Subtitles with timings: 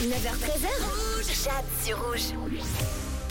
[0.00, 1.26] 9h13h, rouge.
[1.44, 2.32] Jade sur rouge.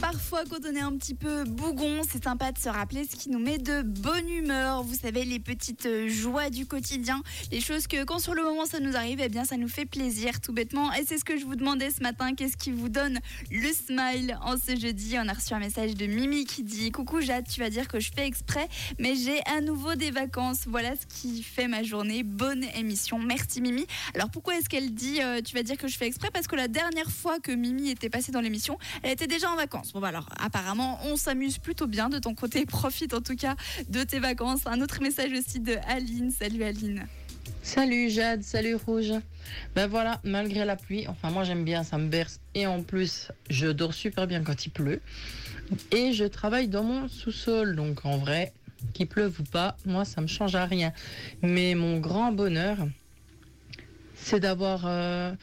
[0.00, 3.30] Parfois, quand on est un petit peu bougon, c'est sympa de se rappeler ce qui
[3.30, 4.82] nous met de bonne humeur.
[4.82, 8.66] Vous savez, les petites euh, joies du quotidien, les choses que quand sur le moment
[8.66, 10.92] ça nous arrive, eh bien ça nous fait plaisir tout bêtement.
[10.92, 12.34] Et c'est ce que je vous demandais ce matin.
[12.34, 13.20] Qu'est-ce qui vous donne
[13.50, 15.16] le smile en ce jeudi?
[15.18, 17.98] On a reçu un message de Mimi qui dit Coucou Jade, tu vas dire que
[17.98, 18.68] je fais exprès,
[18.98, 20.64] mais j'ai à nouveau des vacances.
[20.66, 22.22] Voilà ce qui fait ma journée.
[22.22, 23.18] Bonne émission.
[23.18, 23.86] Merci Mimi.
[24.14, 26.28] Alors pourquoi est-ce qu'elle dit euh, Tu vas dire que je fais exprès?
[26.30, 29.56] Parce que la dernière fois que Mimi était passée dans l'émission, elle était déjà en
[29.56, 29.85] vacances.
[29.92, 32.66] Bon, bah alors apparemment, on s'amuse plutôt bien de ton côté.
[32.66, 33.56] Profite en tout cas
[33.88, 34.66] de tes vacances.
[34.66, 36.30] Un autre message aussi de Aline.
[36.30, 37.06] Salut Aline.
[37.62, 39.12] Salut Jade, salut Rouge.
[39.74, 42.40] Ben voilà, malgré la pluie, enfin moi j'aime bien, ça me berce.
[42.54, 45.00] Et en plus, je dors super bien quand il pleut.
[45.90, 48.52] Et je travaille dans mon sous-sol, donc en vrai,
[48.92, 50.92] qu'il pleuve ou pas, moi ça me change à rien.
[51.42, 52.78] Mais mon grand bonheur,
[54.14, 55.34] c'est d'avoir euh,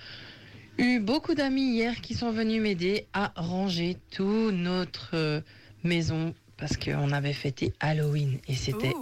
[0.77, 5.41] eu beaucoup d'amis hier qui sont venus m'aider à ranger toute notre euh,
[5.84, 8.93] maison parce qu'on avait fêté Halloween et c'était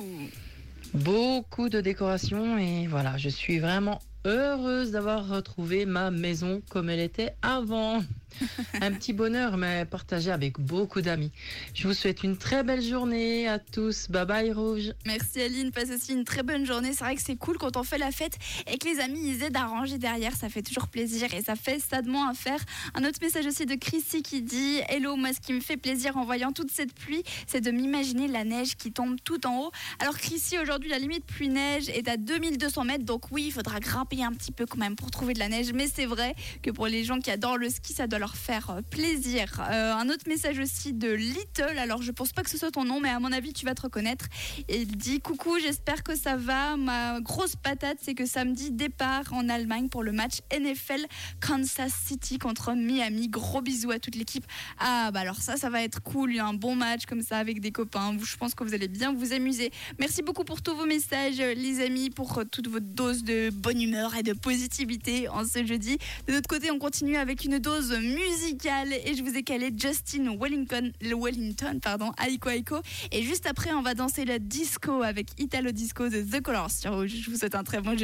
[0.93, 6.99] beaucoup de décorations et voilà, je suis vraiment heureuse d'avoir retrouvé ma maison comme elle
[6.99, 8.01] était avant.
[8.81, 11.31] Un petit bonheur, mais partagé avec beaucoup d'amis.
[11.73, 14.09] Je vous souhaite une très belle journée à tous.
[14.09, 14.93] Bye bye Rouge.
[15.05, 16.91] Merci Aline, passe aussi une très bonne journée.
[16.93, 19.43] C'est vrai que c'est cool quand on fait la fête et que les amis ils
[19.43, 22.59] aident à ranger derrière, ça fait toujours plaisir et ça fait sadement à faire.
[22.95, 26.17] Un autre message aussi de Chrissy qui dit Hello, moi ce qui me fait plaisir
[26.17, 29.71] en voyant toute cette pluie, c'est de m'imaginer la neige qui tombe tout en haut.
[29.99, 34.23] Alors Chrissy, aujourd'hui la limite pluie-neige est à 2200 mètres, donc oui, il faudra grimper
[34.23, 36.87] un petit peu quand même pour trouver de la neige, mais c'est vrai que pour
[36.87, 39.59] les gens qui adorent le ski, ça doit leur faire euh, plaisir.
[39.59, 42.85] Euh, un autre message aussi de Little, alors je pense pas que ce soit ton
[42.85, 44.25] nom, mais à mon avis tu vas te reconnaître.
[44.69, 46.77] Il dit coucou, j'espère que ça va.
[46.77, 51.07] Ma grosse patate, c'est que samedi départ en Allemagne pour le match NFL
[51.39, 53.27] Kansas City contre Miami.
[53.27, 54.45] Gros bisous à toute l'équipe.
[54.79, 56.39] Ah bah alors ça, ça va être cool.
[56.39, 58.15] Un bon match comme ça avec des copains.
[58.23, 59.71] Je pense que vous allez bien vous amuser.
[59.99, 63.81] Merci beaucoup pour tous vos messages, les amis, pour euh, toute votre dose de bonne
[63.81, 65.97] humeur et de positivité en ce jeudi.
[66.27, 70.35] De notre côté, on continue avec une dose musicale et je vous ai calé Justin
[70.39, 72.77] Wellington, le Wellington, pardon, Aiko Aiko.
[73.11, 76.69] Et juste après, on va danser le disco avec Italo Disco de The Colors.
[76.83, 77.99] Je vous souhaite un très bon jeudi.